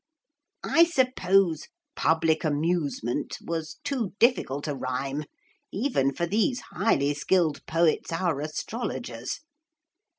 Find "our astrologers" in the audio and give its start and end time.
8.11-9.41